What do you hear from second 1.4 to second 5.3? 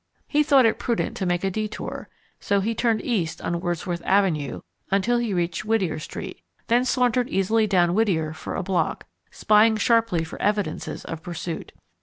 a detour, so he turned east on Wordsworth Avenue until